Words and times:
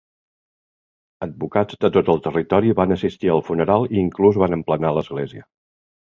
Advocats 1.25 1.75
de 1.83 1.91
tot 1.97 2.07
el 2.13 2.23
territori 2.27 2.73
van 2.79 2.93
assistir 2.95 3.29
al 3.33 3.43
funeral 3.49 3.85
i 3.97 4.01
inclús 4.05 4.39
van 4.45 4.57
emplenar 4.57 4.93
l'església. 4.99 5.45